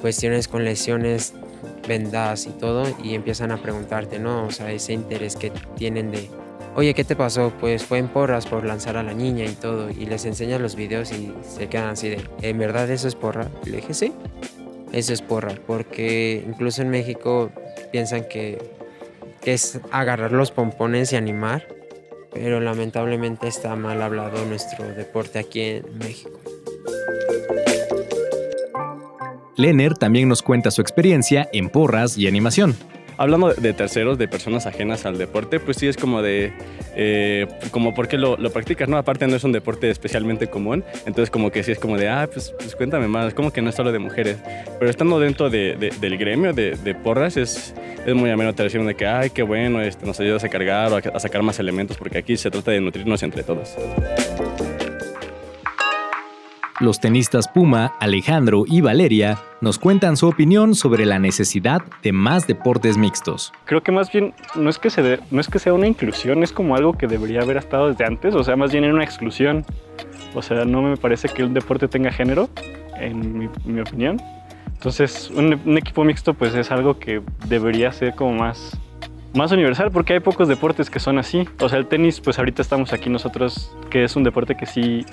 cuestiones 0.00 0.48
con 0.48 0.64
lesiones 0.64 1.34
vendadas 1.90 2.46
y 2.46 2.50
todo 2.50 2.84
y 3.02 3.16
empiezan 3.16 3.50
a 3.50 3.60
preguntarte, 3.60 4.20
¿no? 4.20 4.46
O 4.46 4.52
sea, 4.52 4.70
ese 4.70 4.92
interés 4.92 5.34
que 5.34 5.50
tienen 5.74 6.12
de, 6.12 6.30
oye, 6.76 6.94
¿qué 6.94 7.02
te 7.02 7.16
pasó? 7.16 7.52
Pues 7.58 7.84
fue 7.84 7.98
en 7.98 8.06
porras 8.06 8.46
por 8.46 8.64
lanzar 8.64 8.96
a 8.96 9.02
la 9.02 9.12
niña 9.12 9.44
y 9.44 9.54
todo. 9.54 9.90
Y 9.90 10.06
les 10.06 10.24
enseñan 10.24 10.62
los 10.62 10.76
videos 10.76 11.10
y 11.10 11.34
se 11.42 11.68
quedan 11.68 11.88
así 11.88 12.08
de, 12.08 12.20
¿en 12.42 12.58
verdad 12.58 12.88
eso 12.88 13.08
es 13.08 13.16
porra? 13.16 13.50
le 13.64 13.78
dije, 13.78 13.92
sí, 13.92 14.12
eso 14.92 15.12
es 15.12 15.20
porra. 15.20 15.52
Porque 15.66 16.44
incluso 16.46 16.80
en 16.82 16.90
México 16.90 17.50
piensan 17.90 18.22
que 18.28 18.58
es 19.44 19.80
agarrar 19.90 20.30
los 20.30 20.52
pompones 20.52 21.12
y 21.12 21.16
animar. 21.16 21.66
Pero 22.32 22.60
lamentablemente 22.60 23.48
está 23.48 23.74
mal 23.74 24.00
hablado 24.00 24.44
nuestro 24.44 24.84
deporte 24.94 25.40
aquí 25.40 25.60
en 25.62 25.98
México. 25.98 26.38
Lenner 29.60 29.94
también 29.94 30.28
nos 30.28 30.42
cuenta 30.42 30.70
su 30.70 30.80
experiencia 30.80 31.48
en 31.52 31.68
porras 31.68 32.16
y 32.16 32.26
animación 32.26 32.76
hablando 33.20 33.52
de 33.52 33.74
terceros, 33.74 34.16
de 34.16 34.28
personas 34.28 34.64
ajenas 34.64 35.04
al 35.04 35.18
deporte, 35.18 35.60
pues 35.60 35.76
sí 35.76 35.86
es 35.86 35.98
como 35.98 36.22
de, 36.22 36.54
eh, 36.96 37.46
como 37.70 37.92
por 37.92 38.08
qué 38.08 38.16
lo, 38.16 38.38
practicas, 38.50 38.88
¿no? 38.88 38.96
Aparte 38.96 39.26
no 39.26 39.36
es 39.36 39.44
un 39.44 39.52
deporte 39.52 39.90
especialmente 39.90 40.46
común, 40.46 40.82
entonces 41.04 41.30
como 41.30 41.50
que 41.50 41.62
sí 41.62 41.70
es 41.70 41.78
como 41.78 41.98
de, 41.98 42.08
ah, 42.08 42.26
pues, 42.32 42.54
pues 42.58 42.74
cuéntame 42.74 43.08
más, 43.08 43.34
como 43.34 43.52
que 43.52 43.60
no 43.60 43.68
es 43.68 43.74
solo 43.74 43.92
de 43.92 43.98
mujeres, 43.98 44.38
pero 44.78 44.90
estando 44.90 45.20
dentro 45.20 45.50
del 45.50 46.16
gremio 46.16 46.54
de, 46.54 46.96
porras 47.04 47.36
es, 47.36 47.74
es 48.06 48.14
muy 48.14 48.30
ameno 48.30 48.54
te 48.54 48.62
decir 48.62 48.82
de 48.82 48.94
que, 48.94 49.06
ay, 49.06 49.28
qué 49.28 49.42
bueno, 49.42 49.82
este, 49.82 50.06
nos 50.06 50.18
ayudas 50.18 50.42
a 50.44 50.48
cargar 50.48 50.90
o 50.90 50.96
a 50.96 51.20
sacar 51.20 51.42
más 51.42 51.58
elementos, 51.58 51.98
porque 51.98 52.16
aquí 52.16 52.38
se 52.38 52.50
trata 52.50 52.70
de 52.70 52.80
nutrirnos 52.80 53.22
entre 53.22 53.42
todos. 53.42 53.76
Los 56.80 56.98
tenistas 56.98 57.46
Puma, 57.46 57.92
Alejandro 58.00 58.64
y 58.66 58.80
Valeria 58.80 59.36
nos 59.60 59.78
cuentan 59.78 60.16
su 60.16 60.26
opinión 60.26 60.74
sobre 60.74 61.04
la 61.04 61.18
necesidad 61.18 61.82
de 62.02 62.12
más 62.12 62.46
deportes 62.46 62.96
mixtos. 62.96 63.52
Creo 63.66 63.82
que 63.82 63.92
más 63.92 64.10
bien 64.10 64.32
no 64.54 64.70
es 64.70 64.78
que, 64.78 64.88
sea 64.88 65.74
una 65.74 65.86
inclusión, 65.86 66.42
es 66.42 66.52
como 66.52 66.74
algo 66.74 66.94
que 66.94 67.06
debería 67.06 67.42
haber 67.42 67.58
estado 67.58 67.88
desde 67.88 68.06
antes, 68.06 68.34
o 68.34 68.42
sea, 68.42 68.56
más 68.56 68.72
bien 68.72 68.84
en 68.84 68.94
una 68.94 69.04
exclusión. 69.04 69.66
O 70.34 70.40
sea, 70.40 70.64
no 70.64 70.80
me 70.80 70.96
parece 70.96 71.28
que 71.28 71.44
un 71.44 71.52
deporte 71.52 71.86
tenga 71.86 72.10
género, 72.10 72.48
en 72.98 73.50
mi, 73.66 73.80
opinión. 73.80 74.18
Entonces, 74.68 75.30
un, 75.34 75.60
un, 75.62 75.76
equipo 75.76 76.02
mixto 76.02 76.32
pues 76.32 76.54
es 76.54 76.70
algo 76.70 76.98
que 76.98 77.20
debería 77.46 77.92
ser 77.92 78.14
como 78.14 78.32
más, 78.32 78.78
más 79.34 79.52
universal, 79.52 79.90
porque 79.90 80.14
hay 80.14 80.20
pocos 80.20 80.48
deportes 80.48 80.88
que 80.88 80.98
son 80.98 81.18
así. 81.18 81.46
O 81.60 81.68
sea, 81.68 81.78
el 81.78 81.88
tenis, 81.88 82.22
pues 82.22 82.38
ahorita 82.38 82.62
estamos 82.62 82.94
aquí 82.94 83.10
nosotros, 83.10 83.76
que 83.90 84.04
es 84.04 84.16
un 84.16 84.22
deporte 84.22 84.56
que 84.56 84.64
sí 84.64 85.04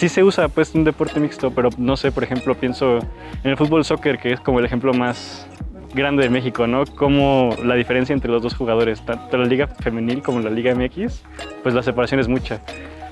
sí 0.00 0.08
se 0.08 0.24
usa 0.24 0.48
pues 0.48 0.74
un 0.74 0.82
deporte 0.82 1.20
mixto, 1.20 1.50
pero 1.50 1.68
no 1.76 1.94
sé, 1.94 2.10
por 2.10 2.24
ejemplo, 2.24 2.54
pienso 2.54 3.00
en 3.44 3.50
el 3.50 3.56
fútbol 3.58 3.84
soccer, 3.84 4.18
que 4.18 4.32
es 4.32 4.40
como 4.40 4.58
el 4.58 4.64
ejemplo 4.64 4.94
más 4.94 5.46
grande 5.92 6.22
de 6.22 6.30
México, 6.30 6.66
¿no? 6.66 6.86
Como 6.86 7.54
la 7.62 7.74
diferencia 7.74 8.14
entre 8.14 8.30
los 8.30 8.42
dos 8.42 8.54
jugadores, 8.54 9.04
tanto 9.04 9.36
la 9.36 9.44
liga 9.44 9.66
femenil 9.66 10.22
como 10.22 10.40
la 10.40 10.48
liga 10.48 10.74
MX, 10.74 11.22
pues 11.62 11.74
la 11.74 11.82
separación 11.82 12.18
es 12.18 12.28
mucha. 12.28 12.62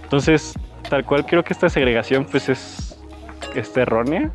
Entonces, 0.02 0.54
tal 0.88 1.04
cual 1.04 1.26
creo 1.26 1.44
que 1.44 1.52
esta 1.52 1.68
segregación 1.68 2.24
pues 2.24 2.48
es, 2.48 2.98
errónea, 3.76 4.30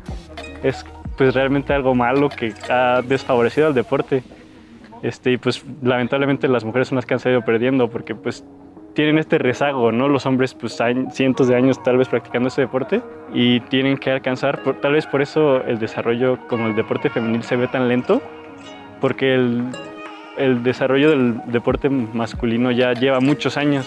es 0.62 0.86
pues 1.16 1.34
realmente 1.34 1.72
algo 1.72 1.96
malo 1.96 2.28
que 2.28 2.54
ha 2.70 3.02
desfavorecido 3.02 3.66
al 3.66 3.74
deporte. 3.74 4.22
Este, 5.02 5.32
y 5.32 5.38
pues 5.38 5.64
lamentablemente 5.82 6.46
las 6.46 6.62
mujeres 6.62 6.86
son 6.86 6.96
las 6.96 7.04
que 7.04 7.14
han 7.14 7.20
salido 7.20 7.42
perdiendo 7.42 7.90
porque 7.90 8.14
pues 8.14 8.44
tienen 8.94 9.18
este 9.18 9.38
rezago, 9.38 9.92
¿no? 9.92 10.08
Los 10.08 10.24
hombres 10.26 10.54
pues 10.54 10.80
hay 10.80 11.06
cientos 11.10 11.48
de 11.48 11.56
años 11.56 11.82
tal 11.82 11.98
vez 11.98 12.08
practicando 12.08 12.48
este 12.48 12.62
deporte 12.62 13.02
y 13.32 13.60
tienen 13.60 13.98
que 13.98 14.10
alcanzar, 14.10 14.60
tal 14.80 14.92
vez 14.92 15.06
por 15.06 15.20
eso 15.20 15.62
el 15.64 15.78
desarrollo 15.78 16.38
como 16.48 16.68
el 16.68 16.76
deporte 16.76 17.10
femenil 17.10 17.42
se 17.42 17.56
ve 17.56 17.68
tan 17.68 17.88
lento, 17.88 18.22
porque 19.00 19.34
el, 19.34 19.64
el 20.38 20.62
desarrollo 20.62 21.10
del 21.10 21.40
deporte 21.46 21.90
masculino 21.90 22.70
ya 22.70 22.92
lleva 22.92 23.20
muchos 23.20 23.56
años. 23.56 23.86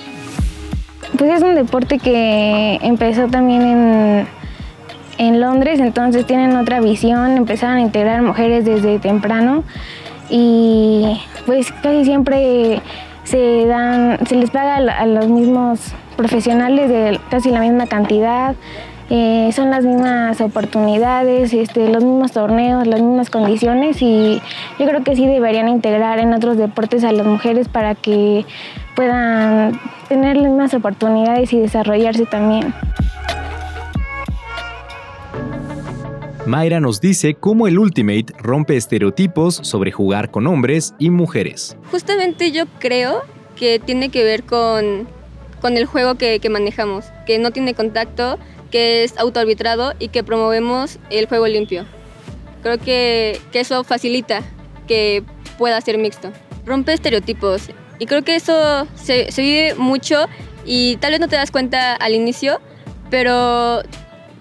Pues 1.17 1.31
es 1.31 1.41
un 1.41 1.55
deporte 1.55 1.99
que 1.99 2.77
empezó 2.81 3.27
también 3.27 3.61
en, 3.61 4.27
en 5.17 5.39
Londres, 5.39 5.79
entonces 5.79 6.25
tienen 6.25 6.55
otra 6.57 6.81
visión, 6.81 7.37
empezaron 7.37 7.77
a 7.77 7.81
integrar 7.81 8.21
mujeres 8.21 8.65
desde 8.65 8.99
temprano 8.99 9.63
y 10.29 11.17
pues 11.45 11.71
casi 11.71 12.03
siempre 12.03 12.81
se 13.27 13.65
dan, 13.65 14.25
se 14.25 14.35
les 14.35 14.49
paga 14.51 14.77
a 14.77 15.05
los 15.05 15.27
mismos 15.27 15.93
profesionales 16.15 16.89
de 16.89 17.19
casi 17.29 17.51
la 17.51 17.59
misma 17.59 17.85
cantidad, 17.85 18.55
eh, 19.09 19.49
son 19.53 19.69
las 19.69 19.83
mismas 19.83 20.39
oportunidades, 20.39 21.53
este, 21.53 21.89
los 21.89 22.05
mismos 22.05 22.31
torneos, 22.31 22.87
las 22.87 23.01
mismas 23.01 23.29
condiciones 23.29 24.01
y 24.01 24.41
yo 24.79 24.85
creo 24.85 25.03
que 25.03 25.15
sí 25.15 25.25
deberían 25.27 25.67
integrar 25.67 26.19
en 26.19 26.33
otros 26.33 26.57
deportes 26.57 27.03
a 27.03 27.11
las 27.11 27.25
mujeres 27.25 27.67
para 27.67 27.95
que 27.95 28.45
puedan 28.95 29.77
tener 30.07 30.37
las 30.37 30.47
mismas 30.47 30.73
oportunidades 30.73 31.51
y 31.51 31.59
desarrollarse 31.59 32.25
también. 32.25 32.73
Mayra 36.47 36.79
nos 36.79 37.01
dice 37.01 37.33
cómo 37.33 37.67
el 37.67 37.77
Ultimate 37.77 38.27
rompe 38.39 38.77
estereotipos 38.77 39.55
sobre 39.63 39.91
jugar 39.91 40.31
con 40.31 40.47
hombres 40.47 40.93
y 40.97 41.09
mujeres. 41.09 41.75
Justamente 41.91 42.51
yo 42.51 42.63
creo 42.79 43.23
que 43.57 43.79
tiene 43.79 44.09
que 44.09 44.23
ver 44.23 44.43
con, 44.43 45.09
con 45.59 45.75
el 45.75 45.85
juego 45.85 46.15
que, 46.15 46.39
manejamos, 46.49 47.05
que 47.25 47.37
no 47.37 47.51
tiene 47.51 47.73
contacto, 47.73 48.39
que 48.71 49.03
es 49.03 49.17
autoarbitrado 49.17 49.93
y 49.99 50.07
que 50.07 50.23
promovemos 50.23 50.99
el 51.09 51.27
juego 51.27 51.47
limpio. 51.47 51.85
Creo 52.63 52.77
que, 52.77 53.41
eso 53.51 53.83
facilita 53.83 54.41
que 54.87 55.23
pueda 55.57 55.81
ser 55.81 55.97
mixto. 55.97 56.31
Rompe 56.65 56.93
estereotipos 56.93 57.69
y 57.99 58.05
creo 58.05 58.23
que 58.23 58.37
eso 58.37 58.87
se, 58.95 59.33
se 59.33 59.41
vive 59.41 59.75
mucho 59.75 60.27
y 60.65 60.95
tal 60.97 61.11
vez 61.11 61.19
no 61.19 61.27
te 61.27 61.35
das 61.35 61.51
cuenta 61.51 61.95
al 61.95 62.13
inicio, 62.15 62.61
pero 63.09 63.81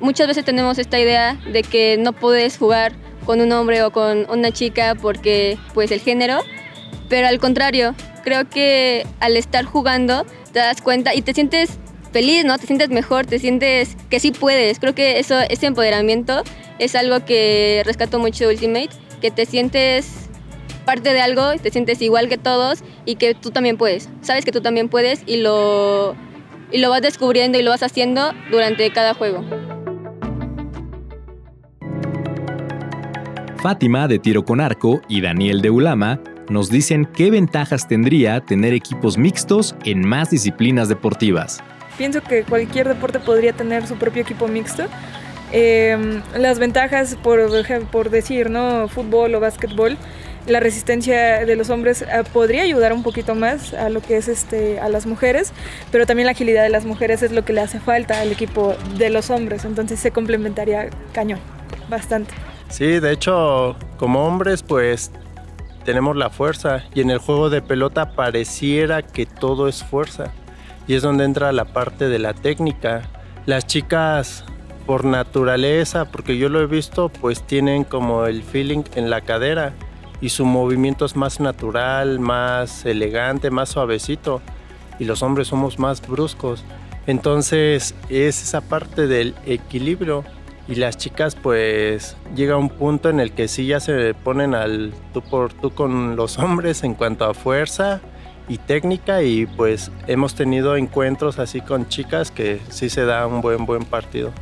muchas 0.01 0.27
veces 0.27 0.45
tenemos 0.45 0.79
esta 0.79 0.99
idea 0.99 1.39
de 1.53 1.63
que 1.63 1.97
no 1.99 2.13
puedes 2.13 2.59
jugar 2.59 2.93
con 3.25 3.41
un 3.41 3.53
hombre 3.53 3.83
o 3.83 3.91
con 3.91 4.31
una 4.31 4.53
chica 4.53 4.95
porque 4.95 5.59
pues 5.75 5.91
el 5.91 6.01
género, 6.01 6.41
pero 7.09 7.27
al 7.27 7.39
contrario, 7.39 7.95
creo 8.25 8.49
que 8.49 9.07
al 9.21 9.37
estar 9.37 9.65
jugando 9.65 10.25
te 10.53 10.61
das 10.61 10.81
cuenta 10.81 11.15
y 11.15 11.23
te 11.23 11.35
sientes 11.35 11.71
feliz, 12.13 12.45
¿no? 12.45 12.57
Te 12.59 12.67
sientes 12.67 12.89
mejor, 12.89 13.27
te 13.27 13.39
sientes 13.39 13.97
que 14.09 14.21
sí 14.21 14.31
puedes. 14.31 14.79
Creo 14.79 14.95
que 14.95 15.19
eso 15.19 15.39
ese 15.41 15.67
empoderamiento 15.67 16.43
es 16.79 16.95
algo 16.95 17.25
que 17.25 17.83
rescato 17.85 18.19
mucho 18.19 18.47
de 18.47 18.55
Ultimate, 18.55 18.91
que 19.21 19.31
te 19.31 19.45
sientes 19.45 20.29
parte 20.85 21.13
de 21.13 21.21
algo, 21.21 21.53
te 21.61 21.71
sientes 21.71 22.01
igual 22.01 22.29
que 22.29 22.39
todos 22.39 22.85
y 23.05 23.17
que 23.17 23.35
tú 23.35 23.51
también 23.51 23.77
puedes. 23.77 24.09
Sabes 24.23 24.45
que 24.45 24.53
tú 24.53 24.61
también 24.61 24.89
puedes 24.89 25.23
y 25.27 25.39
lo 25.39 26.17
y 26.73 26.79
lo 26.79 26.91
vas 26.91 27.03
descubriendo 27.03 27.59
y 27.59 27.63
lo 27.63 27.71
vas 27.71 27.83
haciendo 27.83 28.33
durante 28.51 28.91
cada 28.91 29.15
juego. 29.15 29.45
Fátima 33.57 34.07
de 34.07 34.19
tiro 34.19 34.45
con 34.45 34.61
arco 34.61 35.01
y 35.09 35.21
Daniel 35.21 35.63
de 35.63 35.71
Ulama 35.71 36.21
nos 36.49 36.71
dicen 36.71 37.07
qué 37.07 37.31
ventajas 37.31 37.89
tendría 37.89 38.41
tener 38.41 38.75
equipos 38.75 39.19
mixtos 39.19 39.75
en 39.85 40.07
más 40.07 40.31
disciplinas 40.31 40.89
deportivas. 40.89 41.63
Pienso 41.99 42.23
que 42.23 42.45
cualquier 42.45 42.87
deporte 42.87 43.19
podría 43.19 43.53
tener 43.53 43.87
su 43.87 43.97
propio 43.97 44.23
equipo 44.23 44.47
mixto. 44.47 44.85
Em, 45.53 46.23
las 46.37 46.59
ventajas, 46.59 47.17
por, 47.23 47.41
por 47.91 48.11
decir, 48.11 48.51
¿no? 48.51 48.89
Fútbol 48.89 49.35
o 49.35 49.41
básquetbol, 49.41 49.97
la 50.47 50.61
resistencia 50.61 51.45
de 51.45 51.57
los 51.57 51.71
hombres 51.71 52.03
eh, 52.03 52.07
podría 52.33 52.63
ayudar 52.63 52.93
un 52.93 53.03
poquito 53.03 53.35
más 53.35 53.73
a 53.75 53.89
lo 53.89 54.01
que 54.01 54.17
es 54.17 54.29
este 54.29 54.79
a 54.81 54.89
las 54.89 55.07
mujeres, 55.07 55.53
pero 55.91 56.07
también 56.07 56.27
la 56.27 56.33
agilidad 56.33 56.63
de 56.63 56.69
las 56.69 56.85
mujeres 56.85 57.23
es 57.23 57.33
lo 57.33 57.45
que 57.45 57.53
le 57.53 57.63
hace 57.63 57.81
falta 57.81 58.21
al 58.21 58.31
equipo 58.31 58.77
de 58.97 59.11
los 59.11 59.31
hombres, 59.31 59.65
entonces 59.65 59.99
se 59.99 60.11
complementaría 60.11 60.91
cañón, 61.13 61.41
bastante. 61.89 62.35
Sí, 62.69 63.01
de 63.01 63.13
hecho, 63.13 63.77
como 63.97 64.27
hombres 64.27 64.63
pues 64.63 65.11
tenemos 65.85 66.17
la 66.17 66.31
fuerza. 66.31 66.83
Y 66.95 67.01
en 67.01 67.11
el 67.11 67.19
juego 67.19 67.49
de 67.49 67.63
pelota 67.63 68.13
pareciera 68.13 69.03
que 69.03 69.25
todo 69.25 69.69
es 69.69 69.83
fuerza. 69.85 70.33
Y 70.87 70.95
es 70.95 71.03
donde 71.03 71.25
entra 71.25 71.53
la 71.53 71.65
parte 71.65 72.09
de 72.09 72.19
la 72.19 72.35
técnica. 72.35 73.03
Las 73.47 73.67
chicas 73.67 74.45
por 74.85 75.05
naturaleza, 75.05 76.05
porque 76.05 76.39
yo 76.39 76.49
lo 76.49 76.61
he 76.61 76.67
visto, 76.67 77.09
pues 77.09 77.43
tienen 77.43 77.85
como 77.85 78.27
el 78.27 78.43
feeling 78.43 78.83
en 78.95 79.11
la 79.11 79.21
cadera. 79.21 79.73
Y 80.21 80.31
su 80.31 80.45
movimiento 80.45 81.05
es 81.05 81.15
más 81.15 81.41
natural, 81.41 82.19
más 82.19 82.85
elegante, 82.85 83.51
más 83.51 83.69
suavecito. 83.69 84.43
Y 84.99 85.05
los 85.05 85.23
hombres 85.23 85.49
somos 85.49 85.79
más 85.79 86.07
bruscos. 86.07 86.65
Entonces 87.07 87.95
es 88.09 88.43
esa 88.43 88.61
parte 88.61 89.07
del 89.07 89.35
equilibrio 89.47 90.25
y 90.69 90.75
las 90.75 90.97
chicas 90.97 91.37
pues 91.37 92.17
llega 92.35 92.57
un 92.57 92.69
punto 92.69 93.09
en 93.09 93.21
el 93.21 93.33
que 93.33 93.49
sí 93.49 93.67
ya 93.67 93.81
se 93.81 94.15
ponen 94.15 94.55
al 94.55 94.93
tú 95.13 95.23
por 95.23 95.53
tú 95.53 95.71
con 95.71 96.17
los 96.17 96.39
hombres 96.41 96.83
en 96.83 96.95
cuanto 96.95 97.25
a 97.25 97.35
fuerza 97.35 98.01
y 98.49 98.59
técnica 98.59 99.23
y 99.23 99.47
pues 99.47 99.91
hemos 100.07 100.35
tenido 100.35 100.77
encuentros 100.77 101.39
así 101.39 101.61
con 101.61 101.89
chicas 101.89 102.31
que 102.31 102.61
sí 102.69 102.89
se 102.89 103.05
da 103.05 103.27
un 103.27 103.41
buen 103.41 103.67
buen 103.67 103.85
partido. 103.85 104.33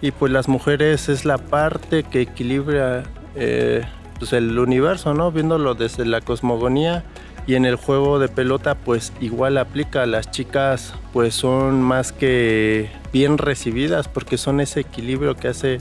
Y 0.00 0.10
pues 0.10 0.32
las 0.32 0.48
mujeres 0.48 1.08
es 1.08 1.24
la 1.24 1.38
parte 1.38 2.02
que 2.02 2.22
equilibra 2.22 3.04
eh, 3.36 3.84
pues 4.18 4.32
el 4.32 4.58
universo, 4.58 5.14
¿no? 5.14 5.30
Viéndolo 5.30 5.74
desde 5.74 6.04
la 6.04 6.20
cosmogonía 6.20 7.04
y 7.46 7.54
en 7.54 7.64
el 7.64 7.76
juego 7.76 8.18
de 8.18 8.28
pelota 8.28 8.74
pues 8.74 9.12
igual 9.20 9.58
aplica. 9.58 10.06
Las 10.06 10.30
chicas 10.30 10.94
pues 11.12 11.34
son 11.34 11.82
más 11.82 12.12
que 12.12 12.90
bien 13.12 13.38
recibidas 13.38 14.08
porque 14.08 14.38
son 14.38 14.60
ese 14.60 14.80
equilibrio 14.80 15.34
que 15.36 15.48
hace 15.48 15.80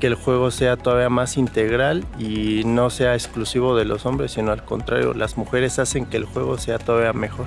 que 0.00 0.06
el 0.08 0.14
juego 0.14 0.50
sea 0.50 0.76
todavía 0.76 1.08
más 1.08 1.36
integral 1.36 2.04
y 2.18 2.62
no 2.64 2.90
sea 2.90 3.14
exclusivo 3.14 3.76
de 3.76 3.86
los 3.86 4.04
hombres, 4.04 4.32
sino 4.32 4.52
al 4.52 4.64
contrario, 4.64 5.14
las 5.14 5.38
mujeres 5.38 5.78
hacen 5.78 6.04
que 6.06 6.18
el 6.18 6.24
juego 6.24 6.58
sea 6.58 6.78
todavía 6.78 7.12
mejor. 7.14 7.46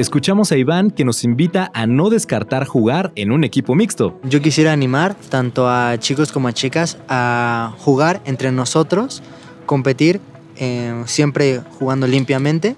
Escuchamos 0.00 0.50
a 0.50 0.56
Iván 0.56 0.92
que 0.92 1.04
nos 1.04 1.24
invita 1.24 1.70
a 1.74 1.86
no 1.86 2.08
descartar 2.08 2.64
jugar 2.64 3.12
en 3.16 3.32
un 3.32 3.44
equipo 3.44 3.74
mixto. 3.74 4.18
Yo 4.22 4.40
quisiera 4.40 4.72
animar 4.72 5.14
tanto 5.14 5.68
a 5.68 5.98
chicos 5.98 6.32
como 6.32 6.48
a 6.48 6.54
chicas 6.54 6.96
a 7.10 7.74
jugar 7.76 8.22
entre 8.24 8.50
nosotros, 8.50 9.22
competir, 9.66 10.22
eh, 10.56 11.02
siempre 11.04 11.60
jugando 11.78 12.06
limpiamente 12.06 12.76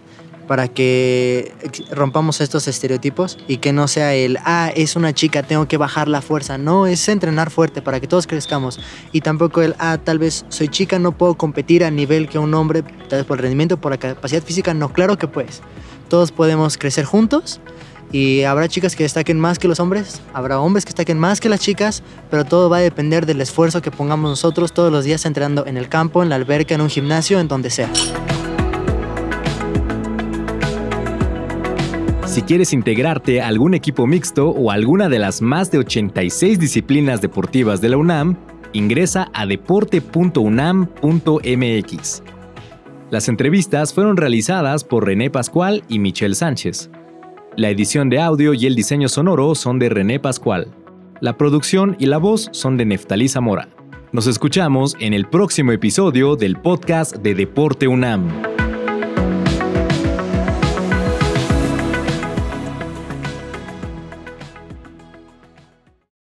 para 0.48 0.66
que 0.66 1.52
rompamos 1.92 2.40
estos 2.40 2.66
estereotipos 2.66 3.38
y 3.46 3.58
que 3.58 3.72
no 3.72 3.86
sea 3.86 4.14
el, 4.14 4.36
ah, 4.44 4.72
es 4.74 4.96
una 4.96 5.14
chica, 5.14 5.44
tengo 5.44 5.68
que 5.68 5.76
bajar 5.76 6.08
la 6.08 6.22
fuerza. 6.22 6.58
No, 6.58 6.88
es 6.88 7.08
entrenar 7.08 7.50
fuerte 7.50 7.82
para 7.82 8.00
que 8.00 8.08
todos 8.08 8.26
crezcamos. 8.26 8.80
Y 9.12 9.20
tampoco 9.20 9.62
el, 9.62 9.76
ah, 9.78 9.96
tal 10.02 10.18
vez 10.18 10.44
soy 10.48 10.66
chica, 10.66 10.98
no 10.98 11.12
puedo 11.12 11.36
competir 11.36 11.84
a 11.84 11.90
nivel 11.92 12.28
que 12.28 12.40
un 12.40 12.52
hombre, 12.52 12.82
tal 12.82 13.20
vez 13.20 13.26
por 13.26 13.38
el 13.38 13.42
rendimiento, 13.42 13.76
por 13.76 13.92
la 13.92 13.98
capacidad 13.98 14.42
física. 14.42 14.74
No, 14.74 14.92
claro 14.92 15.16
que 15.16 15.28
puedes 15.28 15.62
todos 16.12 16.30
podemos 16.30 16.76
crecer 16.76 17.06
juntos 17.06 17.58
y 18.12 18.42
habrá 18.42 18.68
chicas 18.68 18.94
que 18.94 19.04
destaquen 19.04 19.40
más 19.40 19.58
que 19.58 19.66
los 19.66 19.80
hombres, 19.80 20.20
habrá 20.34 20.60
hombres 20.60 20.84
que 20.84 20.90
destaquen 20.90 21.18
más 21.18 21.40
que 21.40 21.48
las 21.48 21.58
chicas, 21.58 22.02
pero 22.30 22.44
todo 22.44 22.68
va 22.68 22.76
a 22.76 22.80
depender 22.80 23.24
del 23.24 23.40
esfuerzo 23.40 23.80
que 23.80 23.90
pongamos 23.90 24.28
nosotros 24.28 24.74
todos 24.74 24.92
los 24.92 25.06
días 25.06 25.24
entrenando 25.24 25.64
en 25.64 25.78
el 25.78 25.88
campo, 25.88 26.22
en 26.22 26.28
la 26.28 26.34
alberca, 26.34 26.74
en 26.74 26.82
un 26.82 26.90
gimnasio, 26.90 27.40
en 27.40 27.48
donde 27.48 27.70
sea. 27.70 27.90
Si 32.26 32.42
quieres 32.42 32.74
integrarte 32.74 33.40
a 33.40 33.48
algún 33.48 33.72
equipo 33.72 34.06
mixto 34.06 34.50
o 34.50 34.70
alguna 34.70 35.08
de 35.08 35.18
las 35.18 35.40
más 35.40 35.70
de 35.70 35.78
86 35.78 36.58
disciplinas 36.58 37.22
deportivas 37.22 37.80
de 37.80 37.88
la 37.88 37.96
UNAM, 37.96 38.36
ingresa 38.74 39.30
a 39.32 39.46
deporte.unam.mx. 39.46 42.31
Las 43.12 43.28
entrevistas 43.28 43.92
fueron 43.92 44.16
realizadas 44.16 44.84
por 44.84 45.04
René 45.04 45.28
Pascual 45.28 45.84
y 45.86 45.98
Michelle 45.98 46.34
Sánchez. 46.34 46.88
La 47.58 47.68
edición 47.68 48.08
de 48.08 48.18
audio 48.18 48.54
y 48.54 48.64
el 48.64 48.74
diseño 48.74 49.06
sonoro 49.06 49.54
son 49.54 49.78
de 49.78 49.90
René 49.90 50.18
Pascual. 50.18 50.74
La 51.20 51.36
producción 51.36 51.94
y 51.98 52.06
la 52.06 52.16
voz 52.16 52.48
son 52.52 52.78
de 52.78 52.86
Neftalí 52.86 53.28
Zamora. 53.28 53.68
Nos 54.12 54.26
escuchamos 54.26 54.96
en 54.98 55.12
el 55.12 55.26
próximo 55.26 55.72
episodio 55.72 56.36
del 56.36 56.56
podcast 56.56 57.16
de 57.16 57.34
Deporte 57.34 57.86
UNAM. 57.86 58.51